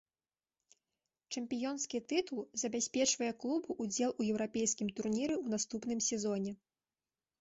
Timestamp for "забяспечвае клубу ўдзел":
2.63-4.11